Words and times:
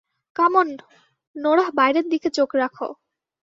Come 0.35 0.53
on, 0.55 0.69
Norah 1.35 1.69
বাইরের 1.73 2.05
দিকে 2.09 2.29
চোখ 2.29 2.49
রাখ। 2.55 2.75